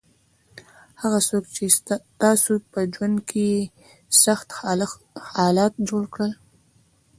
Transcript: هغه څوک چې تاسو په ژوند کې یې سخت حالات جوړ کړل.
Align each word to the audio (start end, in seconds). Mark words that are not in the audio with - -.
هغه 1.01 1.19
څوک 1.29 1.43
چې 1.55 1.63
تاسو 2.21 2.51
په 2.71 2.79
ژوند 2.93 3.17
کې 3.29 3.41
یې 3.53 3.61
سخت 4.23 4.47
حالات 5.35 5.73
جوړ 5.89 6.03
کړل. 6.13 6.31